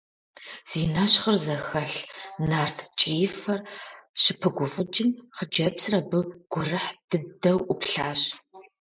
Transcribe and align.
Зи 0.69 0.81
нэщхъыр 0.93 1.37
зэхэлъ, 1.43 1.99
нарт 2.49 2.77
ткӀиифэр 2.87 3.59
щыпыгуфӀыкӀым, 4.21 5.09
хъыджэбзыр 5.35 5.93
абы 5.99 6.19
гурыхь 6.51 6.91
дыдэу 7.09 7.59
Ӏуплъащ. 7.65 8.21